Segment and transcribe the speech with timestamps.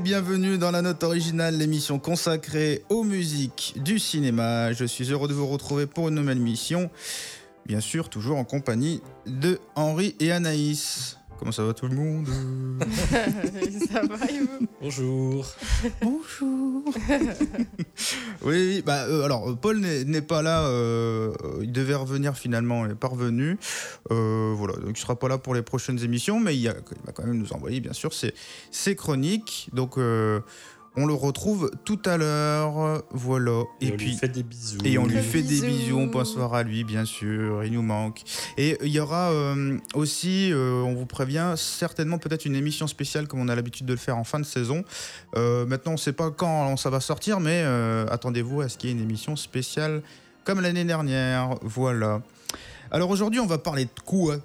[0.00, 4.72] Bienvenue dans la note originale, l'émission consacrée aux musiques du cinéma.
[4.72, 6.88] Je suis heureux de vous retrouver pour une nouvelle émission.
[7.66, 11.18] Bien sûr, toujours en compagnie de Henri et Anaïs.
[11.42, 12.28] Comment ça va tout le monde
[13.90, 15.44] Ça va et vous Bonjour.
[16.00, 16.84] Bonjour.
[18.44, 22.94] oui, bah, euh, alors Paul n'est pas là, euh, il devait revenir finalement, il n'est
[22.94, 23.58] pas revenu.
[24.12, 26.76] Euh, voilà, donc il sera pas là pour les prochaines émissions, mais il, y a-
[26.76, 28.34] il va quand même nous envoyer bien sûr ses,
[28.70, 29.68] ses chroniques.
[29.72, 30.38] Donc euh,
[30.96, 33.62] on le retrouve tout à l'heure, voilà.
[33.80, 34.78] Et, on puis lui fait des bisous.
[34.84, 35.96] et on lui Des fait des bisous.
[35.96, 38.22] on pense soir à lui, bien sûr, il nous manque.
[38.58, 43.26] Et il y aura euh, aussi, euh, on vous prévient, certainement peut-être une émission spéciale
[43.26, 44.84] comme on a l'habitude de le faire en fin de saison.
[45.36, 48.76] Euh, maintenant, on ne sait pas quand ça va sortir, mais euh, attendez-vous à ce
[48.76, 50.02] qu'il y ait une émission spéciale
[50.44, 51.54] comme l'année dernière.
[51.62, 52.20] Voilà.
[52.90, 54.36] Alors aujourd'hui, on va parler de quoi?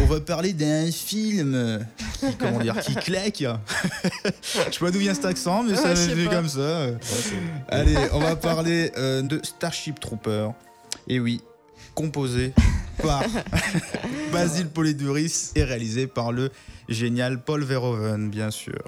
[0.00, 1.84] On va parler d'un film
[2.18, 3.42] qui, comment dire, qui claque.
[3.42, 6.34] Je sais pas d'où vient cet accent, mais ça Ouais, je me sais fait pas.
[6.36, 6.86] comme ça.
[6.86, 6.96] Ouais,
[7.68, 10.48] Allez, on va parler euh, de Starship Trooper.
[11.08, 11.40] Et oui,
[11.94, 12.52] composé
[13.02, 13.22] par
[14.32, 16.50] Basile Poliduris et réalisé par le
[16.88, 18.78] génial Paul Verhoeven, bien sûr.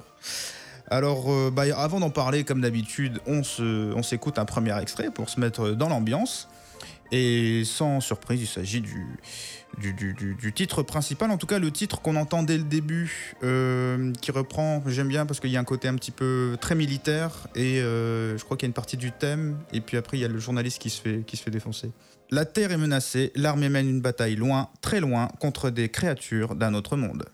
[0.89, 5.11] Alors, euh, bah, avant d'en parler, comme d'habitude, on se- on s'écoute un premier extrait
[5.11, 6.49] pour se mettre dans l'ambiance.
[7.13, 9.07] Et sans surprise, il s'agit du,
[9.79, 14.31] du, titre principal, en tout cas le titre qu'on entend dès le début, euh, qui
[14.31, 17.81] reprend, j'aime bien parce qu'il y a un côté un petit peu très militaire, et
[17.81, 20.25] euh, je crois qu'il y a une partie du thème, et puis après il y
[20.25, 21.91] a le journaliste qui se fait, qui se fait défoncer.
[22.31, 26.73] La Terre est menacée, l'armée mène une bataille loin, très loin, contre des créatures d'un
[26.73, 27.25] autre monde.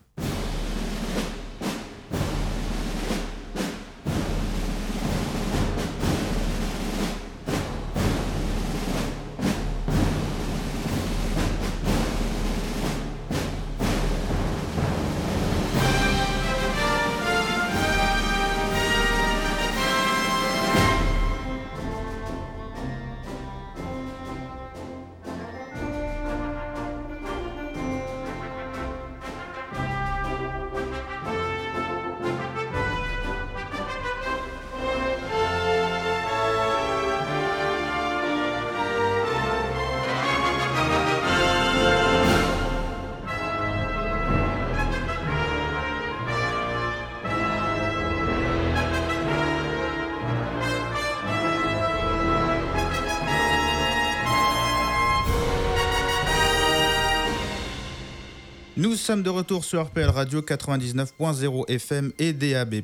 [59.09, 62.75] Sommes de retour sur RPL Radio 99.0 FM et DAB+,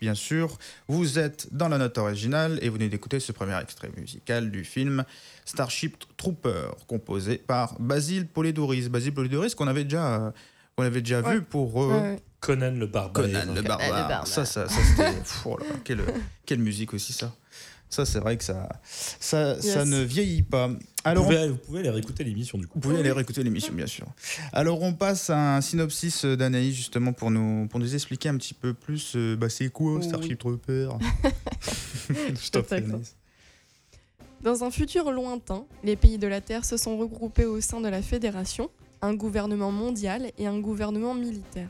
[0.00, 0.56] bien sûr.
[0.86, 4.62] Vous êtes dans la note originale et vous venez d'écouter ce premier extrait musical du
[4.62, 5.02] film
[5.44, 8.90] Starship Trooper, composé par Basile Polidoris.
[8.90, 10.30] Basile Polidoris qu'on avait déjà, euh,
[10.76, 11.34] qu'on avait déjà Ouais.
[11.34, 12.20] vu pour euh, Ouais.
[12.42, 13.12] Conan le barbare.
[13.12, 13.90] Conan le Conan le barbare.
[13.90, 14.26] barbare.
[14.26, 15.12] Ça, ça, ça c'était...
[15.46, 16.02] oh quelle,
[16.44, 17.32] quelle musique aussi ça.
[17.88, 18.68] Ça, c'est vrai que ça,
[19.20, 20.68] ça, ça ne vieillit pas.
[20.68, 22.72] Vous Alors, on- vous pouvez aller réécouter l'émission du coup.
[22.76, 24.06] vous pouvez aller réécouter l'émission, bien sûr.
[24.52, 28.36] Alors, on passe à un synopsis euh, d'Anaïs, justement, pour nous, pour nous expliquer un
[28.38, 30.04] petit peu plus euh, bah, c'est quoi Oui.
[30.04, 30.88] Starship Trooper?
[32.08, 32.82] Je t'en prie.
[34.40, 37.88] Dans un futur lointain, les pays de la Terre se sont regroupés au sein de
[37.88, 38.70] la Fédération,
[39.02, 41.68] un gouvernement mondial et un gouvernement militaire.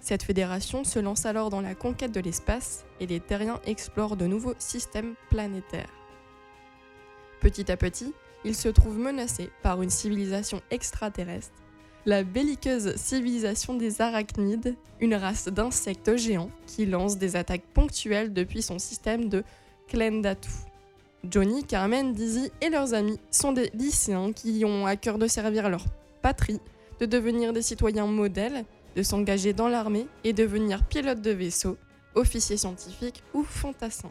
[0.00, 4.26] Cette fédération se lance alors dans la conquête de l'espace et les terriens explorent de
[4.26, 5.92] nouveaux systèmes planétaires.
[7.40, 8.14] Petit à petit,
[8.44, 11.52] ils se trouvent menacés par une civilisation extraterrestre,
[12.06, 18.62] la belliqueuse civilisation des arachnides, une race d'insectes géants qui lance des attaques ponctuelles depuis
[18.62, 19.44] son système de
[19.88, 20.48] Klendatu.
[21.28, 25.68] Johnny, Carmen, Dizzy et leurs amis sont des lycéens qui ont à cœur de servir
[25.68, 25.84] leur
[26.22, 26.60] patrie,
[27.00, 28.64] de devenir des citoyens modèles,
[28.96, 31.76] de s'engager dans l'armée et devenir pilotes de vaisseau,
[32.14, 34.10] officiers scientifiques ou fantassins.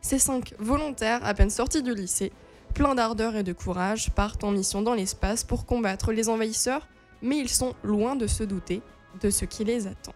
[0.00, 2.32] Ces cinq volontaires, à peine sortis du lycée,
[2.74, 6.88] pleins d'ardeur et de courage, partent en mission dans l'espace pour combattre les envahisseurs,
[7.22, 8.82] mais ils sont loin de se douter
[9.20, 10.14] de ce qui les attend.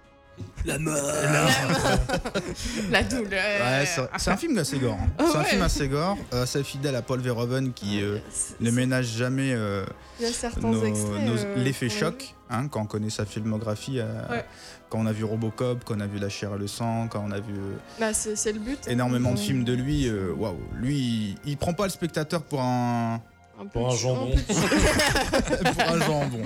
[0.64, 0.94] La mort
[2.90, 3.86] La douleur Ouais,
[4.18, 4.98] c'est un film assez gore.
[5.00, 5.08] hein.
[5.30, 5.44] C'est un Ouais.
[5.46, 9.52] film assez gore, euh, assez fidèle à Paul Verhoeven qui euh, C'est- ne ménage jamais
[9.52, 9.84] euh,
[10.20, 11.22] Il y a certains nos- extraits.
[11.22, 13.98] nos- euh, l'effet choc hein, quand on connaît sa filmographie.
[14.00, 14.44] euh, Ouais.
[14.90, 17.24] Quand on a vu Robocop, quand on a vu La chair et le sang, quand
[17.26, 17.76] on a vu euh.
[17.98, 18.86] Bah, c'est le but.
[18.86, 20.96] énormément de Euh, films de lui, euh, waouh, lui,
[21.44, 23.20] il, il prend pas le spectateur pour un,
[23.60, 24.34] un Pour un jambon.
[24.46, 26.42] pour un jambon.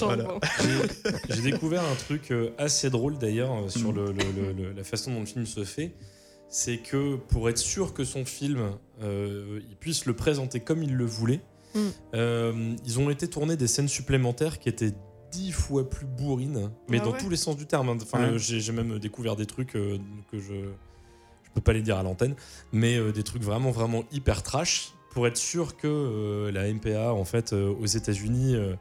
[0.00, 0.28] Voilà.
[1.30, 4.84] J'ai- découvert un truc euh, assez drôle d'ailleurs euh, sur le- le- le- le- la
[4.84, 5.92] façon dont le film se fait.
[6.48, 10.94] C'est que pour être sûr que son film, euh, il puisse le présenter comme il
[10.96, 11.40] le voulait,
[11.74, 11.78] Mm.
[12.14, 14.92] euh, ils ont été tourner des scènes supplémentaires qui étaient
[15.30, 17.88] dix fois plus bourrine, mais Ah dans ouais tous les sens du terme.
[17.90, 17.98] hein.
[18.02, 18.38] Enfin, Ouais.
[18.38, 19.98] j'ai même découvert des trucs que
[20.32, 22.34] je je peux pas les dire à l'antenne,
[22.72, 27.12] mais euh, des trucs vraiment vraiment hyper trash pour être sûr que euh, la MPA
[27.12, 28.74] en fait euh, aux États-Unis euh,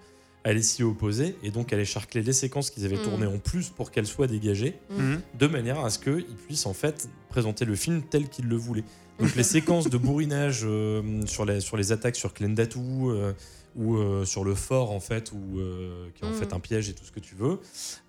[0.44, 3.04] allait s'y opposer et donc allait charcler les séquences qu'ils avaient Mm.
[3.04, 5.22] tournées en plus pour qu'elles soient dégagées Mhm.
[5.38, 8.86] de manière à ce qu'ils puissent en fait présenter le film tel qu'ils le voulaient.
[9.20, 13.34] Donc les séquences de bourrinage euh, sur, les, sur les attaques sur Klendatu euh,
[13.76, 16.36] ou euh, sur le fort en fait, ou euh, qui est en Mm.
[16.36, 17.60] fait un piège et tout ce que tu veux,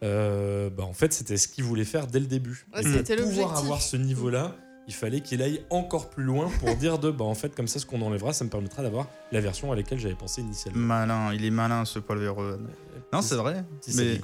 [0.02, 2.64] euh, bah, en fait c'était ce qu'ils voulaient faire dès le début.
[2.72, 4.56] Ouais, Et pour c'était pouvoir avoir ce niveau-là,
[4.88, 7.78] il fallait qu'il aille encore plus loin pour dire de bah en fait comme ça
[7.78, 10.80] ce qu'on enlèvera ça me permettra d'avoir la version à laquelle j'avais pensé initialement.
[10.80, 12.66] Malin, il est malin ce Paul Verhoeven.
[13.12, 13.64] Non, c'est vrai.
[13.80, 14.20] Petit mais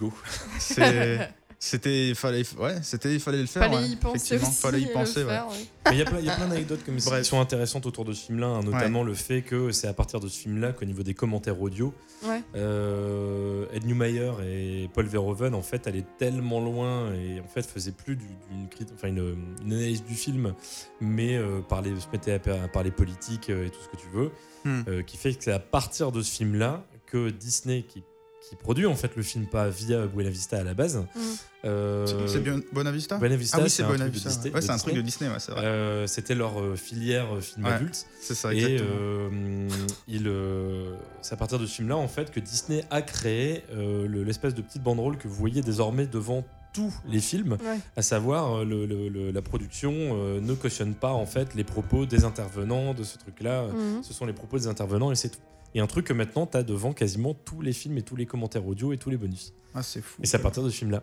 [0.58, 1.30] c'est-
[1.70, 3.62] C'était, il fallait, ouais, c'était, il fallait le faire.
[3.64, 4.60] Fallait ouais, y penser effectivement, aussi.
[4.60, 5.28] fallait y le penser, ouais.
[5.30, 5.54] faire, ouais.
[5.86, 7.86] Mais il y a plein, il y a plein d'anecdotes comme ça qui sont intéressantes
[7.86, 10.72] autour de ce film-là, hein, notamment le fait que c'est à partir de ce film-là
[10.72, 11.92] qu'au niveau des commentaires audio,
[12.26, 12.42] Ouais.
[12.54, 17.92] euh, Ed Newmeyer et Paul Verhoeven en fait allaient tellement loin et en fait faisaient
[17.92, 20.54] plus du- d'une enfin une, une analyse du film,
[21.00, 24.30] mais euh, se mettaient à parler politique euh, et tout ce que tu veux,
[24.64, 24.82] Hmm.
[24.88, 28.02] euh, qui fait que c'est à partir de ce film-là que Disney qui
[28.48, 30.96] qui produit en fait le film pas via Buena Vista à la base.
[30.98, 31.20] Mm.
[31.64, 34.28] euh, C'est bien Bonavista Buena Vista, Ah oui, c'est c'est un truc Bonavista.
[34.28, 35.64] de Disney- Ouais, c'est un truc de Disney, ouais, c'est vrai.
[35.64, 37.72] Euh, C'était leur euh, filière euh, film Ouais.
[37.72, 38.06] adulte.
[38.20, 38.88] c'est ça, Et exactement.
[38.92, 39.68] euh,
[40.08, 44.06] il, euh, c'est à partir de ce film-là en fait que Disney a créé euh,
[44.06, 47.78] le- l'espèce de petite banderole que vous voyez désormais devant tous les films, Ouais.
[47.96, 52.04] à savoir le- le- le- la production euh, ne cautionne pas en fait les propos
[52.06, 53.64] des intervenants de ce truc-là.
[53.68, 54.02] Mhm.
[54.04, 55.38] Ce sont les propos des intervenants et c'est tout.
[55.76, 58.24] Et un truc que maintenant tu as devant quasiment tous les films et tous les
[58.24, 59.52] commentaires audio et tous les bonus.
[59.74, 60.22] Ah, c'est fou.
[60.22, 61.02] Et c'est à partir de ce film-là.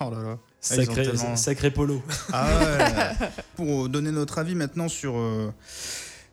[0.00, 0.38] Oh là là.
[0.40, 2.02] Ah, Sacré, tellement- sacré polo.
[2.32, 3.28] Ah ouais.
[3.54, 5.52] Pour donner notre avis maintenant sur, euh,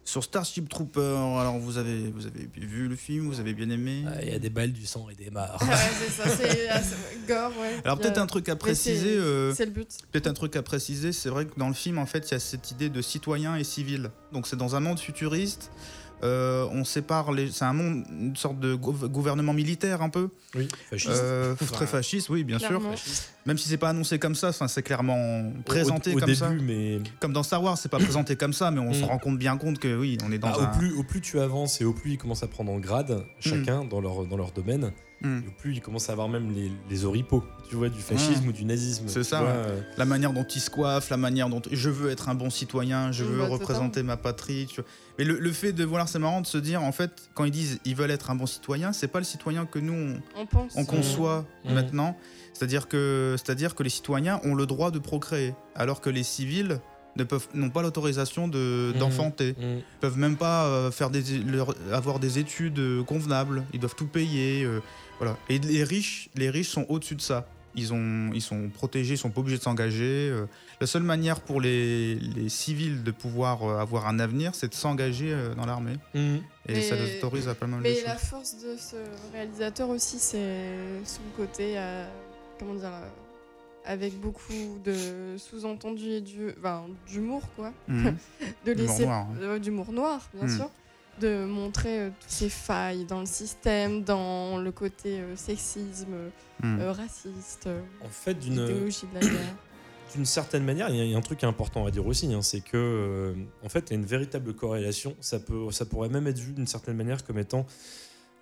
[0.05, 1.01] sur Starship Trooper,
[1.37, 4.05] alors vous avez, vous avez vu le film, vous avez bien aimé?
[4.21, 5.61] Il y a des balles, du sang et des morts.
[5.61, 6.79] Ouais, c'est ça, c'est ah,
[7.27, 7.81] gore, ouais.
[7.83, 9.15] Alors peut-être un truc à préciser.
[9.15, 9.89] c'est- euh, C'est le but.
[10.13, 12.35] Peut-être un truc à préciser, c'est vrai que dans le film, en fait, il y
[12.35, 14.11] a cette idée de citoyen et civil.
[14.31, 15.69] Donc c'est dans un monde futuriste.
[16.23, 17.49] Euh, on sépare les.
[17.51, 21.09] C'est un monde, une sorte de gouv- gouvernement militaire un peu, Oui, fasciste.
[21.09, 22.81] euh, très fasciste, oui, bien sûr.
[23.45, 26.49] Même si c'est pas annoncé comme ça, c'est clairement présenté au, au comme début, ça.
[26.49, 29.05] mais Comme dans Star Wars, c'est pas présenté comme ça, mais on se Mm.
[29.05, 30.73] rend compte bien compte que oui, on est dans Ah, un.
[30.73, 33.23] au, plus, au plus tu avances et au plus ils commencent à prendre en grade,
[33.39, 35.39] chacun dans, leur, dans leur domaine, Mm.
[35.43, 38.47] et au plus ils commencent à avoir même les, les oripeaux, tu vois, du fascisme
[38.47, 39.05] ou du nazisme.
[39.07, 39.55] C'est ça, vois, ouais.
[39.57, 42.49] euh, La manière dont ils se coiffent, la manière dont je veux être un bon
[42.49, 44.67] citoyen, je Mm, veux bah, représenter ma patrie.
[44.67, 44.89] Tu vois.
[45.17, 47.51] Mais le, le fait de voir, c'est marrant de se dire, en fait, quand ils
[47.51, 50.45] disent ils veulent être un bon citoyen, c'est pas le citoyen que nous on, On
[50.45, 50.73] pense.
[50.75, 51.73] on conçoit Mm.
[51.73, 52.17] maintenant.
[52.53, 56.79] C'est-à-dire que, c'est-à-dire que les citoyens ont le droit de procréer, alors que les civils
[57.19, 58.97] ne peuvent n'ont pas l'autorisation de Mm.
[58.99, 59.51] d'enfanter.
[59.51, 59.61] mm.
[59.61, 63.63] Ils peuvent même pas euh, faire des, leur- avoir des études euh, convenables.
[63.73, 64.63] Ils doivent tout payer.
[64.63, 64.79] euh,
[65.19, 65.37] voilà.
[65.49, 67.45] Et les riches, les riches sont au-dessus de ça.
[67.75, 70.29] Ils, ont, ils sont protégés, ils sont pas obligés de s'engager.
[70.31, 70.45] euh.
[70.81, 74.73] La seule manière pour les, les civils de pouvoir euh, avoir un avenir, c'est de
[74.73, 75.97] s'engager euh, dans l'armée.
[76.15, 76.19] Mm.
[76.67, 78.05] Et Mais- ça les autorise à pas mal de Mais choses.
[78.05, 78.95] la force de ce
[79.33, 80.65] réalisateur aussi, c'est
[81.05, 82.07] son côté, euh,
[82.57, 83.07] comment dire, euh,
[83.89, 86.53] avec beaucoup de sous-entendus et du,
[87.09, 87.73] d'humour, quoi.
[87.87, 88.15] Mhm.
[88.65, 89.35] De laisser noir, hein.
[89.41, 90.55] euh, d'humour noir, bien Mm.
[90.57, 90.69] sûr.
[91.19, 96.15] De montrer euh, toutes ces failles dans le système, dans le côté euh, sexisme,
[96.63, 96.79] Mhm.
[96.81, 97.67] euh, raciste,
[98.05, 99.55] En fait, d'une idéologie de la guerre.
[100.15, 102.31] d'une certaine manière, il y, a- il y a un truc important à dire aussi,
[102.33, 105.15] hein, c'est que euh, en fait, il y a une véritable corrélation.
[105.19, 107.65] Ça peut, ça pourrait même être vu d'une certaine manière comme étant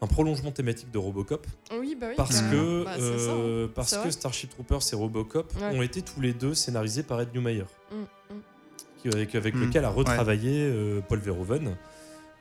[0.01, 1.47] un prolongement thématique de Robocop,
[1.79, 2.13] Oui, bah oui.
[2.17, 2.51] parce carrément.
[2.51, 3.35] que Bah, ça, hein.
[3.39, 4.11] euh, parce que vrai.
[4.11, 5.77] Starship Troopers et Robocop Ouais.
[5.77, 7.65] ont été tous les deux scénarisés par Ed Newmeyer.
[7.91, 7.95] Mm,
[8.35, 8.39] mm.
[9.01, 9.61] qui- avec, avec Mm.
[9.65, 11.75] lequel a retravaillé euh, Paul Verhoeven.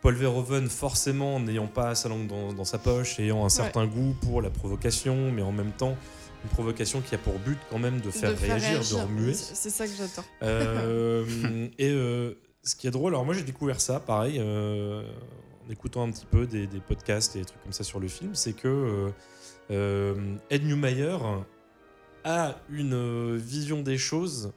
[0.02, 4.14] Paul Verhoeven, forcément, n'ayant pas sa langue dans, dans sa poche, ayant un certain goût
[4.22, 5.96] pour la provocation, mais en même temps,
[6.44, 8.98] une provocation qui a pour but quand même de faire, De faire réagir, réagir.
[8.98, 9.34] de remuer.
[9.34, 10.25] C'est ça que j'attends.
[10.42, 11.25] Euh,
[11.78, 15.02] et euh, ce qui est drôle, alors moi j'ai découvert ça, pareil, euh,
[15.70, 18.35] écoutant un petit peu des, des podcasts et des trucs comme ça sur le film,
[18.35, 19.11] c'est que euh,
[19.70, 21.16] euh, Ed Newmeyer
[22.25, 24.52] a une euh, vision des choses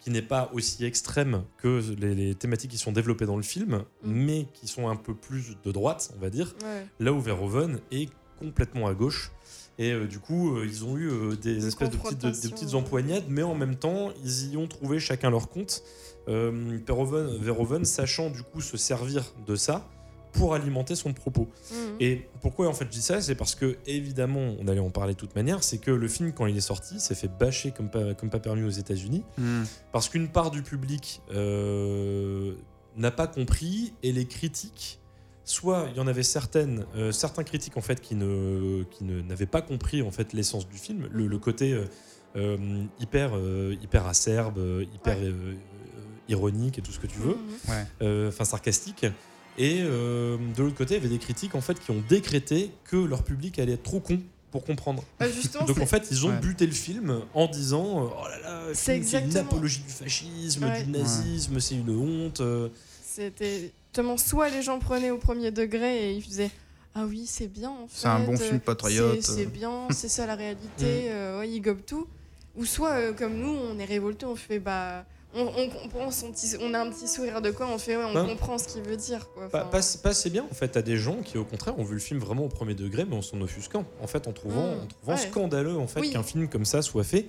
[0.00, 3.84] qui n'est pas aussi extrême que les, les thématiques qui sont développées dans le film,
[4.02, 6.86] mais qui sont un peu plus de droite, on va dire, Ouais.
[7.00, 9.30] là où Verhoeven est complètement à gauche.
[9.78, 12.32] Et euh, du coup, euh, ils ont eu euh, des espèces de petites, de- des
[12.32, 15.82] confrontation, petites empoignades, mais en même temps, ils y ont trouvé chacun leur compte.
[16.26, 19.88] Verhoeven, Verhoeven sachant du coup se servir de ça
[20.32, 21.48] pour alimenter son propos.
[21.72, 21.96] Mhm.
[22.00, 23.20] Et pourquoi en fait je dis ça?
[23.20, 26.32] C'est parce que évidemment, on allait en parler de toute manière, c'est que le film
[26.32, 29.64] quand il est sorti s'est fait bâcher comme pas, comme pas permis aux États-Unis Mhm.
[29.92, 32.54] parce qu'une part du public euh,
[32.96, 34.98] n'a pas compris et les critiques
[35.44, 39.20] soit il y en avait certaines, euh, certains critiques en fait qui ne, qui ne
[39.22, 41.76] n'avaient pas compris en fait l'essence du film, le, le côté
[42.36, 44.58] euh, hyper, euh, hyper acerbe,
[44.94, 45.32] hyper Ouais.
[46.28, 47.70] ironique et tout ce que tu veux, Mhm.
[47.70, 47.84] Ouais.
[48.02, 49.04] euh, enfin sarcastique.
[49.62, 52.70] Et euh, de l'autre côté, il y avait des critiques en fait qui ont décrété
[52.84, 54.18] que leur public allait être trop con
[54.50, 55.04] pour comprendre.
[55.18, 56.38] Bah, justement, Donc en fait, ils ont Ouais.
[56.40, 60.82] buté le film en disant euh, oh là là, C'est une apologie du fascisme, Ouais.
[60.82, 62.40] du nazisme, c'est une honte.
[62.40, 62.68] euh.
[63.04, 66.50] C'était justement soit les gens prenaient au premier degré et ils faisaient
[66.94, 68.00] ah oui c'est bien en fait.
[68.00, 69.18] C'est un bon euh, film patriote.
[69.20, 71.10] C'est c'est bien, c'est ça la réalité.
[71.10, 72.06] euh, ouais, ils gobent tout.
[72.56, 76.08] Ou soit euh, comme nous on est révolté, on fait bah on, on comprend
[76.60, 78.82] on a un petit sourire de quoi, on fait ouais on Ben, comprend ce qu'il
[78.82, 79.48] veut dire quoi.
[79.48, 80.68] Pas, Enfin, pas- pas assez bien en fait.
[80.68, 83.16] T'as des gens qui au contraire ont vu le film vraiment au premier degré, mais
[83.16, 83.84] en s'en offusquant.
[84.02, 85.18] En fait, en trouvant, Mm, en trouvant ouais.
[85.30, 86.10] scandaleux en fait Oui.
[86.10, 87.26] qu'un film comme ça soit fait.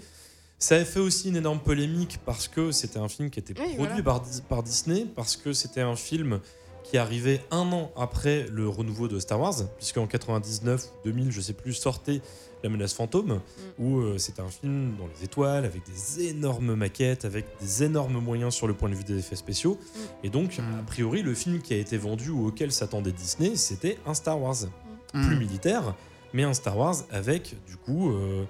[0.60, 3.75] Ça a fait aussi une énorme polémique parce que c'était un film qui était Oui,
[3.75, 4.03] produit voilà.
[4.03, 6.39] par, Dis- par Disney, parce que c'était un film
[6.84, 11.31] qui arrivait un an après le renouveau de Star Wars, puisque en 99 ou 2000,
[11.31, 12.22] je sais plus, sortait
[12.63, 13.34] La menace fantôme,
[13.80, 13.84] Mm.
[13.84, 18.20] où euh, c'était un film dans les étoiles, avec des énormes maquettes, avec des énormes
[18.20, 19.80] moyens sur le point de vue des effets spéciaux.
[20.24, 20.80] Et donc, Mm.
[20.80, 24.39] a priori, le film qui a été vendu ou auquel s'attendait Disney, c'était un Star
[24.41, 24.56] Wars.
[25.13, 25.27] Mm.
[25.27, 25.96] Plus militaire,
[26.34, 28.44] mais un Star Wars avec, du coup, euh,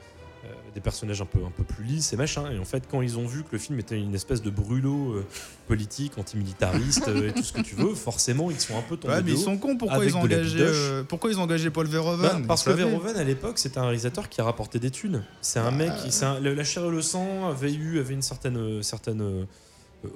[0.73, 2.49] des personnages un peu, un peu plus lisses et machin.
[2.51, 5.15] Et en fait, quand ils ont vu que le film était une espèce de brûlot
[5.15, 5.25] euh,
[5.67, 9.15] politique, antimilitariste euh, et tout ce que tu veux, forcément, ils sont un peu tombés
[9.15, 9.75] Ouais, mais ils sont cons.
[9.77, 12.71] Pourquoi ils ont engagé euh, Pourquoi ils ont engagé Paul Bah, Verhoeven parce Ils que.
[12.77, 15.23] Verhoeven à l'époque c'était un réalisateur qui a rapporté des thunes.
[15.41, 18.21] C'est un Bah, mec, un- le- la chair et le sang avait eu avait une
[18.21, 19.45] certaine certaine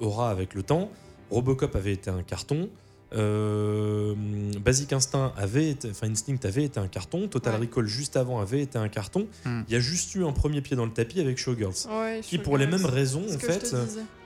[0.00, 0.90] aura avec le temps.
[1.30, 2.68] Robocop avait été un carton.
[3.14, 4.14] Euh,
[4.60, 7.28] Basic Instinct avait été, enfin Instinct avait été un carton.
[7.28, 7.60] Total Ouais.
[7.60, 9.26] Recall juste avant avait été un carton.
[9.44, 9.62] Hmm.
[9.68, 11.86] Il y a juste eu un premier pied dans le tapis avec Showgirls.
[11.88, 13.74] ouais, Qui pour les mêmes raisons en fait,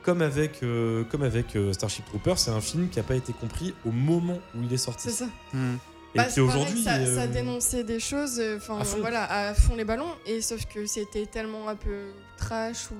[0.03, 3.33] comme avec euh, comme avec euh, Starship Troopers, c'est un film qui n'a pas été
[3.35, 5.09] compris au moment où il est sorti.
[5.11, 5.29] C'est ça.
[5.53, 5.75] Hmm.
[6.15, 8.99] Et Bah, pareil, aujourd'hui ça, euh, ça dénonçait des choses, euh, enfin à fond.
[9.01, 12.95] voilà, à fond les ballons, et sauf que c'était tellement un peu trash ou.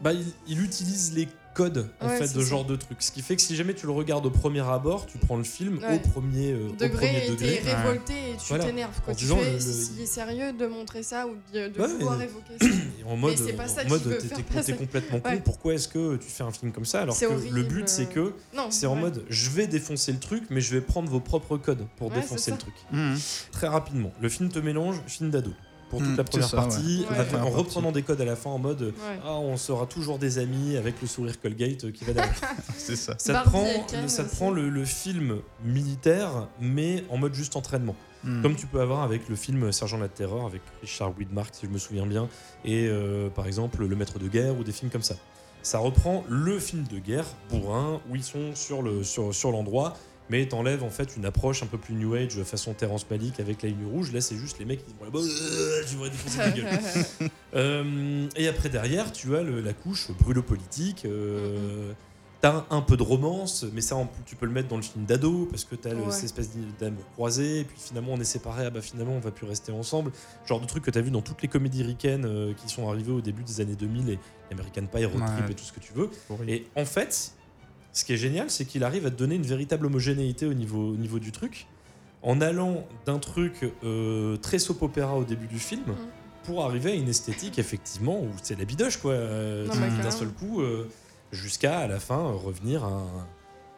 [0.00, 2.48] Bah, il, il utilise les codes en Ouais, fait de ça.
[2.50, 2.98] genre de truc.
[3.00, 5.44] Ce qui fait que si jamais tu le regardes au premier abord, tu prends le
[5.44, 5.94] film Ouais.
[5.96, 7.60] au premier, euh, au degré premier et degré.
[7.64, 8.64] t'es révolté et tu Voilà.
[8.64, 9.14] t'énerves En quoi.
[9.14, 12.18] Tu disant fais le- s'il est sérieux de montrer ça ou de, de Ouais, vouloir
[12.18, 12.66] mais- évoquer ça.
[12.66, 15.28] Et en mode, t'es- complètement con.
[15.30, 15.40] Ouais.
[15.44, 17.00] Pourquoi est-ce que tu fais un film comme ça?
[17.02, 20.44] Alors que le but c'est que Non, c'est en mode je vais défoncer le truc,
[20.50, 22.74] mais je vais prendre vos propres codes pour Ouais, défoncer le truc.
[22.92, 23.14] Hmm.
[23.52, 25.52] Très rapidement, le film te mélange film d'ado
[25.94, 27.16] pour toute Mm, la première ça, partie, ouais.
[27.18, 27.40] Ouais.
[27.40, 29.18] en reprenant des codes à la fin en mode Ouais.
[29.24, 32.34] ah on sera toujours des amis avec le sourire Colgate qui va derrière.
[32.76, 33.14] C'est ça.
[33.18, 33.66] Ça te prend,
[34.08, 37.96] ça te prend le, le film militaire, mais en mode juste entraînement.
[38.22, 38.40] Hmm.
[38.42, 41.70] Comme tu peux avoir avec le film Sergent la Terreur, avec Richard Widmark, si je
[41.70, 42.28] me souviens bien,
[42.64, 45.14] et euh, par exemple Le Maître de Guerre ou des films comme ça.
[45.62, 49.94] Ça reprend le film de guerre, bourrin, où ils sont sur le sur, sur l'endroit,
[50.30, 53.62] mais t'enlèves en fait une approche un peu plus New Age, façon Terrence Malick avec
[53.62, 54.12] la ligne rouge.
[54.12, 55.20] Là, c'est juste les mecs qui vont là-bas,
[55.88, 57.30] tu vas défoncer ta gueule.
[57.54, 61.04] Euh, et après derrière, tu as le- la couche brûlot politique.
[61.04, 61.92] euh,
[62.40, 65.46] T'as un peu de romance, mais ça tu peux le mettre dans le film d'ado
[65.50, 68.70] parce que t'as le- cette espèce d'amour croisé, et puis finalement on est séparés, ah
[68.70, 70.12] bah finalement on va plus rester ensemble.
[70.46, 73.12] Genre de truc que t'as vu dans toutes les comédies ricaines euh, qui sont arrivées
[73.12, 74.18] au début des années 2000 et
[74.52, 75.52] American Pie, Road Trip Ouais.
[75.52, 76.10] et tout ce que tu veux.
[76.46, 77.32] Et en fait,
[77.94, 80.90] ce qui est génial, c'est qu'il arrive à te donner une véritable homogénéité au niveau,
[80.92, 81.66] au niveau du truc,
[82.22, 85.94] en allant d'un truc euh, très soap opéra au début du film, Mm.
[86.44, 89.88] pour arriver à une esthétique, effectivement, où c'est la bidoche, quoi, euh, d'un bah, d'un
[89.96, 90.10] carrément.
[90.10, 90.86] seul coup, euh,
[91.32, 93.26] jusqu'à à la fin euh, revenir à, un-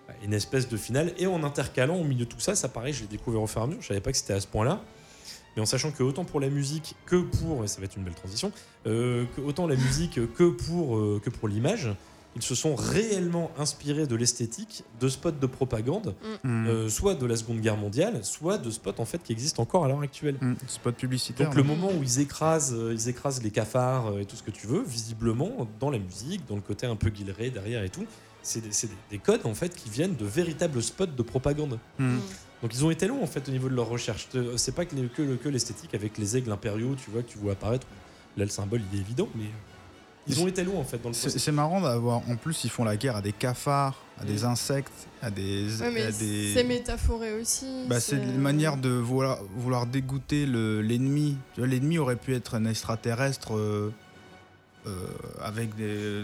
[0.08, 1.12] à une espèce de finale.
[1.18, 3.60] Et en intercalant au milieu de tout ça, ça pareil, je l'ai découvert au fur
[3.60, 4.80] et à mesure, je savais pas que c'était à ce point-là.
[5.56, 8.04] Mais en sachant que autant pour la musique que pour, et ça va être une
[8.04, 8.52] belle transition,
[8.86, 11.88] euh, que autant la musique que pour, euh, que pour l'image,
[12.36, 16.14] ils se sont réellement inspirés de l'esthétique de spots de propagande,
[16.44, 16.66] Hmm.
[16.68, 19.84] euh, soit de la Seconde Guerre mondiale, soit de spots en fait qui existent encore
[19.84, 20.36] à l'heure actuelle.
[20.40, 20.54] Hmm.
[20.68, 21.46] Spot publicitaire.
[21.48, 24.42] Donc le moment où ils écrasent, euh, ils écrasent les cafards euh, et tout ce
[24.42, 27.88] que tu veux, visiblement dans la musique, dans le côté un peu guilleré derrière et
[27.90, 28.04] tout,
[28.42, 31.78] c'est des, c'est des- des codes en fait qui viennent de véritables spots de propagande.
[31.98, 32.18] Hmm.
[32.62, 34.28] Donc ils ont été longs en fait au niveau de leur recherche.
[34.56, 37.38] C'est pas que, que, le- que l'esthétique avec les aigles impériaux, tu vois, que tu
[37.38, 37.86] vois apparaître.
[38.36, 39.46] Là le symbole il est évident, mais euh,
[40.28, 42.18] ils ont été longs en fait dans le C'est marrant d'avoir.
[42.28, 44.92] En plus, ils font la guerre à des cafards, à des insectes,
[45.22, 45.66] à des.
[45.80, 47.66] Ouais, c'est métaphoré aussi.
[47.88, 51.36] Bah, c'est une manière de vouloir, vouloir dégoûter le- l'ennemi.
[51.54, 53.92] Tu vois, L'ennemi aurait pu être un extraterrestre euh,
[54.86, 54.90] euh,
[55.42, 56.22] avec des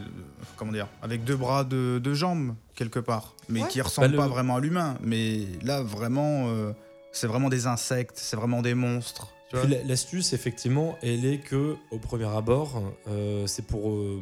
[0.57, 3.69] comment dire, avec deux bras, deux, deux jambes quelque part, mais Ouais.
[3.69, 4.97] qui ressemble Bah, le- pas vraiment à l'humain.
[5.03, 6.73] Mais là, vraiment, euh,
[7.13, 9.29] c'est vraiment des insectes, c'est vraiment des monstres.
[9.87, 13.91] L'astuce, effectivement, elle est que au premier abord, euh, c'est pour.
[13.91, 14.21] euh,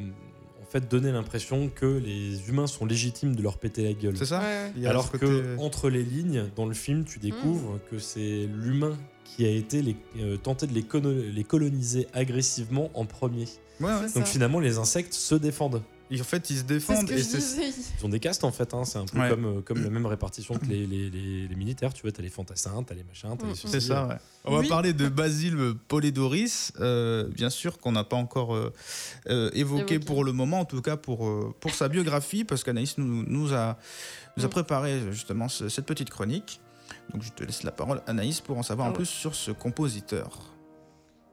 [0.62, 4.16] en fait donner l'impression que les humains sont légitimes de leur péter la gueule.
[4.16, 7.80] C'est ça Ouais, Alors ce que côté- entre les lignes, dans le film, tu découvres
[7.90, 13.46] que c'est l'humain qui a été les, euh, tenté de les, coloniser agressivement en premier.
[13.80, 13.92] Ouais, ouais.
[14.06, 14.32] C'est Donc ça.
[14.32, 15.82] finalement, les insectes se défendent.
[16.18, 17.06] En fait, ils se ce défendent.
[17.08, 17.72] que et je c'est disais.
[18.00, 18.84] Ils ont des castes en fait, hein.
[18.84, 19.28] c'est un peu Ouais.
[19.30, 21.92] comme, euh, comme la même répartition que les, les, les- les militaires.
[21.92, 23.56] Tu vois, t'as les fantassins, t'as les machins, t'as les Mm.
[23.66, 24.16] C'est ça, ouais.
[24.44, 24.68] On va Oui.
[24.68, 28.72] parler de Basile Polidoris, euh, bien sûr qu'on n'a pas encore euh,
[29.28, 29.98] euh, évoqué Évoqué.
[30.00, 31.28] pour le moment, en tout cas pour,
[31.60, 33.78] pour sa biographie, parce qu'Anaïs nous, nous, a,
[34.36, 34.50] nous a Mm.
[34.50, 36.60] préparé justement ce- cette petite chronique.
[37.12, 39.50] Donc je te laisse la parole, Anaïs, pour en savoir Ah un peu sur ce
[39.52, 40.30] compositeur.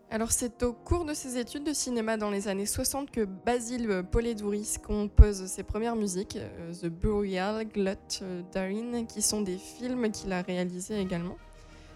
[0.10, 4.04] Alors c'est au cours de ses études de cinéma dans les années 60 que Basile
[4.10, 10.10] Polidoris compose ses premières musiques, euh, The Burial, Glut, euh, Darin, qui sont des films
[10.12, 11.38] qu'il a réalisés également.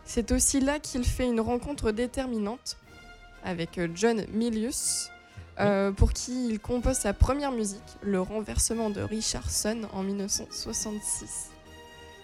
[0.04, 2.78] C'est aussi là qu'il fait une rencontre déterminante
[3.44, 5.10] avec euh, John Milius,
[5.60, 11.50] euh, pour qui il compose sa première musique, Le renversement de Richardson en 1966.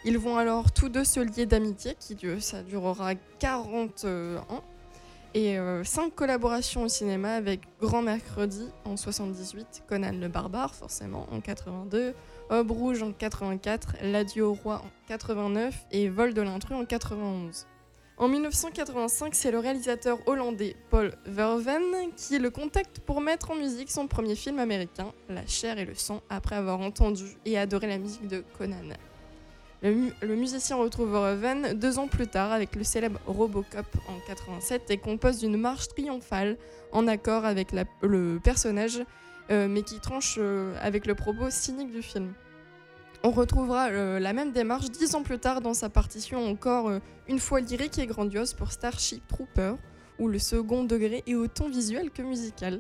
[0.06, 4.64] Ils vont alors tous deux se lier d'amitié, qui ça durera 40 euh, ans
[5.38, 11.28] et euh, cinq collaborations au cinéma avec Grand Mercredi en 78, Conan le Barbare forcément
[11.32, 12.16] en 82,
[12.50, 17.68] Aube Rouge en 84, L'Adieu au Roi en 89 et Vol de l'intrus en 91.
[18.18, 21.84] En 1985, c'est le réalisateur hollandais Paul Verhoeven
[22.16, 25.94] qui le contacte pour mettre en musique son premier film américain, La chair et le
[25.94, 28.96] sang, après avoir entendu et adoré la musique de Conan.
[29.84, 34.20] Le, mu- le musicien retrouve Verhoeven deux ans plus tard avec le célèbre Robocop en
[34.28, 36.58] 87 et compose une marche triomphale
[36.92, 37.70] en accord avec
[38.02, 39.04] le personnage,
[39.52, 42.34] euh, mais qui tranche euh, avec le propos cynique du film.
[43.24, 46.92] On retrouvera euh, la même démarche dix ans plus tard dans sa partition encore
[47.28, 49.74] une fois lyrique et grandiose pour Starship Trooper,
[50.18, 52.80] où le second degré est autant visuel que musical.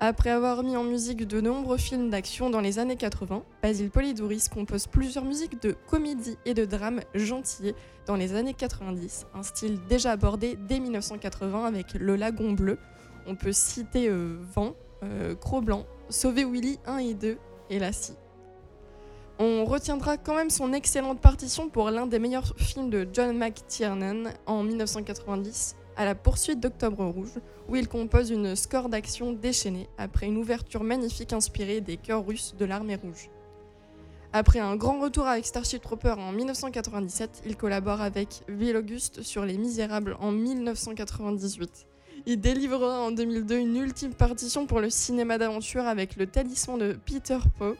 [0.00, 4.48] Après avoir mis en musique de nombreux films d'action dans les années 80, Basile Polidouris
[4.52, 7.74] compose plusieurs musiques de comédie et de drame gentillés
[8.06, 12.78] dans les années 90, un style déjà abordé dès 1980 avec Le Lagon Bleu.
[13.26, 17.38] On peut citer euh, Vent, euh, Cro-Blanc, Sauver Willy 1 et 2
[17.70, 18.16] et La Scie.
[19.38, 24.32] On retiendra quand même son excellente partition pour l'un des meilleurs films de John McTiernan
[24.46, 30.26] en 1990, À la poursuite d'Octobre Rouge, où il compose une score d'action déchaînée après
[30.26, 33.30] une ouverture magnifique inspirée des chœurs russes de l'armée rouge.
[34.32, 39.44] Après un grand retour avec Starship Trooper en 1997, il collabore avec Will Auguste sur
[39.44, 41.86] Les Misérables en 1998.
[42.26, 46.98] Il délivrera en 2002 une ultime partition pour le cinéma d'aventure avec Le Talisman de
[47.06, 47.76] Peter Poe,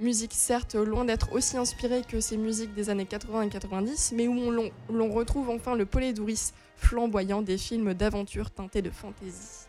[0.00, 4.26] musique certes loin d'être aussi inspirée que ses musiques des années 80 et 90, mais
[4.26, 6.50] où on l'on- retrouve enfin le polédouris
[6.82, 9.66] flamboyant des films d'aventure teintés de fantaisie.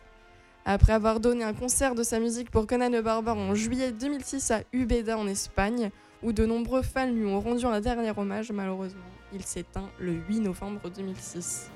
[0.66, 4.50] Après avoir donné un concert de sa musique pour Conan le Barbare en juillet 2006
[4.50, 5.90] à Ubeda en Espagne,
[6.22, 9.00] où de nombreux fans lui ont rendu un dernier hommage, malheureusement,
[9.32, 11.70] il s'éteint le 8 novembre 2006.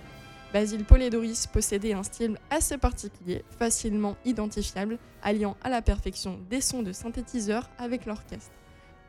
[0.52, 6.82] Basile Polidouris possédait un style assez particulier, facilement identifiable, alliant à la perfection des sons
[6.82, 8.52] de synthétiseurs avec l'orchestre.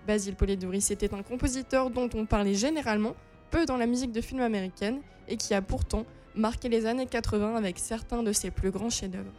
[0.05, 3.15] Basile Polidouris était un compositeur dont on parlait généralement
[3.51, 6.05] peu dans la musique de film américaine et qui a pourtant
[6.39, 9.31] marqué les années 80 avec certains de ses plus grands chefs-d'œuvre.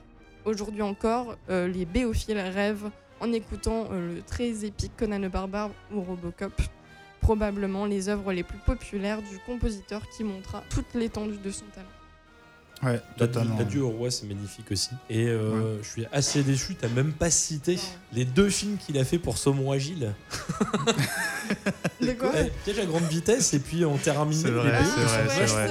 [0.44, 5.70] Aujourd'hui encore, euh, les béophiles rêvent en écoutant euh, le très épique Conan le Barbare
[5.92, 6.52] ou Robocop,
[7.20, 11.99] probablement les œuvres les plus populaires du compositeur qui montra toute l'étendue de son talent.
[12.82, 12.98] Ouais,
[13.58, 14.90] L'adieu au roi, c'est magnifique aussi.
[15.10, 17.78] Et euh, je suis assez déçu, t'as même pas cité
[18.14, 20.14] les deux films qu'il a fait pour Saumon Agile.
[22.00, 22.32] De quoi
[22.64, 24.42] Piège à grande vitesse et puis en terminé.
[24.42, 24.90] C'est vrai, les BO,
[25.36, 25.70] c'est vrai.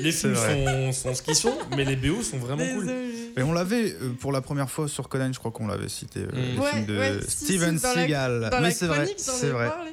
[0.00, 0.64] Les films vrai.
[0.64, 2.90] sont, sont ce qu'ils sont, mais les BO sont vraiment cool.
[3.36, 6.20] Et on l'avait euh, pour la première fois sur Conan, je crois qu'on l'avait cité,
[6.20, 6.56] euh, Mm.
[6.56, 8.50] le Ouais, film de ouais, Steven si, Seagal.
[8.60, 9.68] Mais c'est vrai, c'est ai vrai.
[9.68, 9.90] parlé.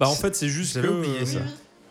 [0.00, 1.38] Bah en fait, c'est juste que oublié ça.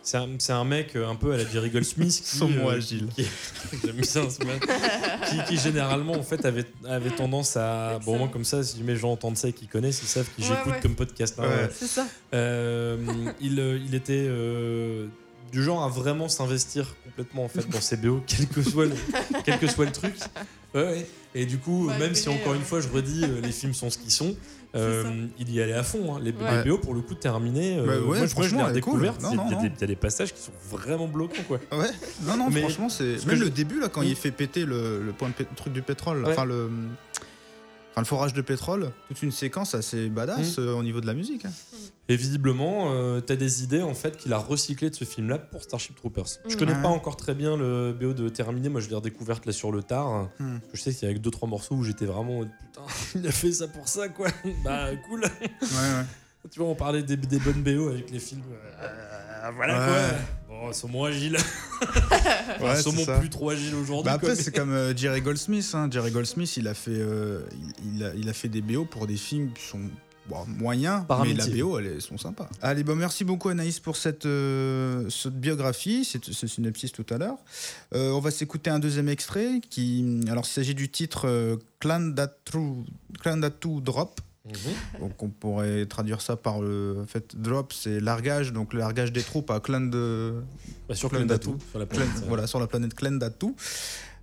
[0.08, 2.76] C'est un, c'est un mec euh, un peu à la Jerry Goldsmith qui, Saumon euh,
[2.76, 3.08] agile.
[3.14, 3.26] qui-
[3.84, 4.66] J'aime bien ce mec.
[5.28, 8.94] qui, qui généralement en fait avait, avait tendance à bon moi comme ça si jamais
[8.94, 10.80] les gens entendent ça et qu'ils connaissent ils savent que Ouais, j'écoute ouais.
[10.80, 11.48] comme podcast hein, Ouais.
[11.48, 11.70] ouais.
[11.72, 12.06] C'est ça.
[12.34, 12.96] Euh,
[13.40, 15.06] il, euh, il était euh,
[15.52, 18.92] du genre à vraiment s'investir complètement en fait dans ses BO, quel que soit le,
[19.44, 20.14] quel que soit le truc.
[20.74, 21.06] Ouais, ouais.
[21.34, 23.88] Et du coup, Ouais, même si encore euh, une fois je redis, les films sont
[23.90, 24.34] ce qu'ils sont,
[24.74, 26.14] euh, il y allait à fond.
[26.16, 26.20] hein.
[26.22, 26.62] Les, Ouais.
[26.64, 27.78] les BO pour le coup terminés.
[27.78, 29.00] euh, Bah ouais, moi, je- l'ai cool.
[29.00, 30.52] Il y a- non, il y, a des- il y a des passages qui sont
[30.70, 31.58] vraiment bloquants quoi.
[31.72, 31.86] Ouais,
[32.26, 33.24] non, non, Mais franchement, c'est.
[33.26, 34.06] Même je- le début, là, quand Mm.
[34.08, 36.32] il fait péter le, le point de truc du pétrole, là, Ouais.
[36.34, 36.68] enfin, le.
[37.98, 40.60] Enfin, le forage de pétrole, toute une séquence assez badass Mm.
[40.60, 41.44] euh, au niveau de la musique.
[41.46, 41.50] hein.
[42.08, 45.62] Et visiblement, euh, t'as des idées en fait qu'il a recyclé de ce film-là pour
[45.64, 46.26] Starship Troopers.
[46.48, 46.58] Je Mm.
[46.58, 46.82] connais Ouais.
[46.82, 49.82] pas encore très bien le BO de Terminé, moi je l'ai redécouverte là sur le
[49.82, 50.28] tard.
[50.38, 50.58] Hmm.
[50.72, 52.82] Je sais qu'il y a deux trois morceaux où j'étais vraiment putain,
[53.16, 54.28] il a fait ça pour ça quoi.
[54.64, 55.22] bah cool.
[55.22, 55.28] Ouais,
[55.60, 56.04] ouais.
[56.52, 58.42] tu vois, on parlait des, des bonnes BO avec les films.
[58.80, 60.14] euh, voilà
[60.60, 60.64] Ouais.
[60.64, 60.66] quoi.
[60.68, 61.36] Bon, saumon agile.
[62.60, 63.18] Ouais, saumon ça.
[63.18, 64.04] plus trop agile aujourd'hui.
[64.06, 65.70] Bah après, c'est comme euh, Jerry Goldsmith.
[65.74, 65.88] hein.
[65.90, 67.42] Jerry Goldsmith, il a, fait, euh,
[67.84, 69.80] il, il a, il a fait des BO pour des films qui sont
[70.28, 71.62] bon, moyens, Par mais la amitié.
[71.62, 72.48] BO, elles sont sympas.
[72.60, 77.18] Allez, bon, merci beaucoup Anaïs pour cette, euh, cette biographie, cette- ce synopsis tout à
[77.18, 77.36] l'heure.
[77.94, 79.60] Euh, on va s'écouter un deuxième extrait.
[79.70, 82.58] Qui, alors, il s'agit du titre euh, Clandatu
[83.20, 84.20] Clandatu Drop.
[84.48, 85.00] Mhm.
[85.00, 89.22] Donc on pourrait traduire ça par le fait drop, c'est largage, donc le largage des
[89.22, 90.34] troupes à Clan de
[90.88, 91.44] Bah, sur la planète.
[92.26, 92.92] voilà, sur la planète.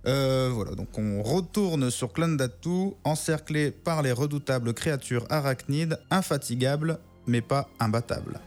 [0.06, 7.40] Euh, voilà, donc on retourne sur Clendatu, encerclé par les redoutables créatures arachnides, infatigables, mais
[7.40, 8.38] pas imbattables.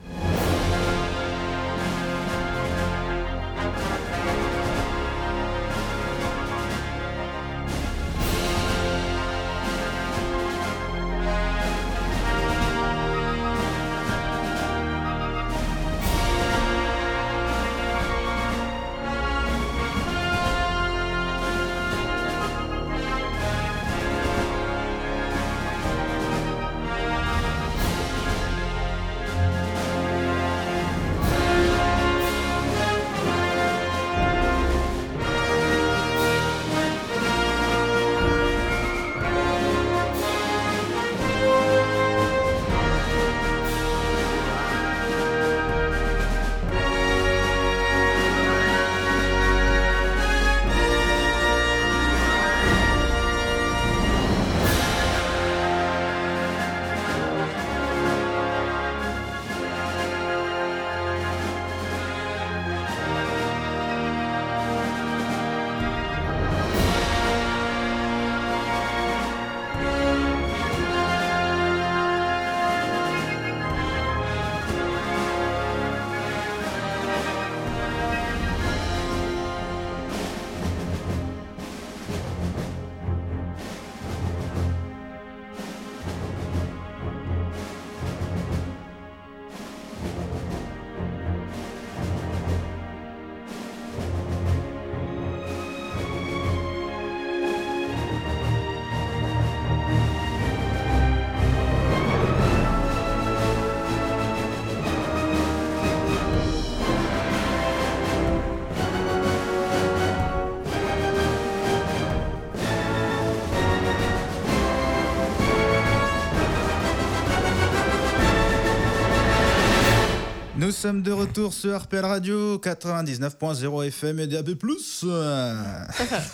[120.80, 124.48] Sommes de retour sur RPL Radio 99.0 FM et DAB+.
[124.64, 124.80] Nous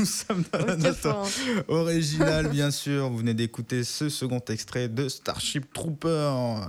[0.05, 1.08] sommes dans la note
[1.67, 3.10] originale, bien sûr.
[3.10, 6.60] Vous venez d'écouter ce second extrait de Starship Trooper, euh,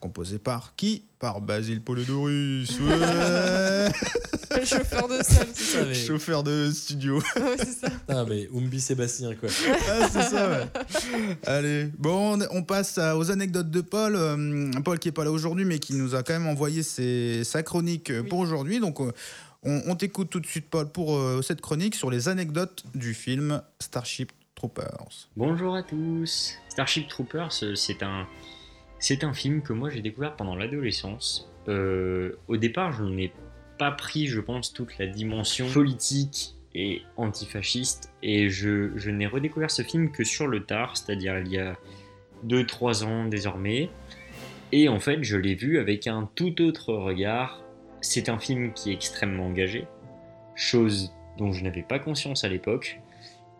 [0.00, 1.06] composé par qui?
[1.18, 2.78] Par Basile Polidorus.
[2.80, 3.88] Ouais.
[4.60, 5.84] Le chauffeur de salle, c'est ça.
[5.84, 7.16] Mais- Chauffeur de studio.
[7.36, 7.88] Ouais, c'est ça.
[8.08, 9.48] Ah, mais Umbi Sébastien, quoi.
[9.90, 10.66] Ah, c'est ça, ouais.
[11.46, 14.14] Allez, bon, on, on passe aux anecdotes de Paul.
[14.16, 17.42] Euh, Paul qui est pas là aujourd'hui, mais qui nous a quand même envoyé ses-
[17.44, 18.28] sa chronique euh, Oui.
[18.28, 18.78] pour aujourd'hui.
[18.80, 19.10] Donc, euh,
[19.64, 23.12] on, on t'écoute tout de suite, Paul, pour euh, cette chronique sur les anecdotes du
[23.14, 25.28] film Starship Troopers.
[25.36, 26.54] Bonjour à tous.
[26.68, 28.26] Starship Troopers, c'est un,
[29.04, 31.52] c'est un film que moi j'ai découvert pendant l'adolescence.
[31.68, 33.34] Euh, au départ, je n'ai
[33.76, 39.70] pas pris, je pense, toute la dimension politique et antifasciste, et je, je n'ai redécouvert
[39.70, 41.76] ce film que sur le tard, c'est-à-dire il y a
[42.46, 43.90] 2-3 ans désormais.
[44.72, 47.62] Et en fait, je l'ai vu avec un tout autre regard.
[48.00, 49.86] C'est un film qui est extrêmement engagé,
[50.54, 53.02] chose dont je n'avais pas conscience à l'époque